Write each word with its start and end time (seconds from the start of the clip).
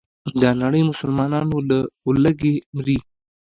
دنړۍ 0.41 0.81
مسلمانان 0.91 1.45
له 1.69 1.79
ولږې 2.07 2.53
مري. 2.75 2.97